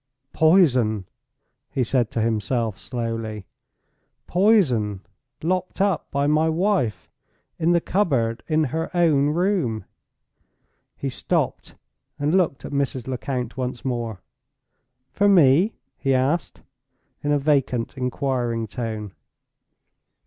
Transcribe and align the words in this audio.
"Poison!" 0.33 1.05
he 1.69 1.83
said 1.83 2.09
to 2.09 2.21
himself, 2.21 2.75
slowly. 2.75 3.45
"Poison 4.25 5.01
locked 5.43 5.79
up 5.79 6.09
by 6.09 6.25
my 6.25 6.49
wife 6.49 7.07
in 7.59 7.73
the 7.73 7.79
cupboard 7.81 8.41
in 8.47 8.63
her 8.73 8.89
own 8.97 9.29
room." 9.29 9.85
He 10.97 11.09
stopped, 11.09 11.75
and 12.17 12.33
looked 12.33 12.65
at 12.65 12.71
Mrs. 12.71 13.07
Lecount 13.07 13.57
once 13.57 13.85
more. 13.85 14.23
"For 15.11 15.29
me?" 15.29 15.75
he 15.99 16.15
asked, 16.15 16.63
in 17.23 17.31
a 17.31 17.37
vacant, 17.37 17.95
inquiring 17.95 18.65
tone. 18.65 19.13